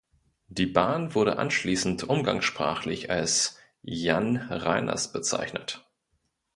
Die 0.47 0.65
Bahn 0.65 1.13
wurde 1.13 1.37
anschließend 1.37 2.03
umgangssprachlich 2.09 3.11
als 3.11 3.59
„Jan 3.83 4.37
Reiners“ 4.37 5.11
bezeichnet. 5.13 5.87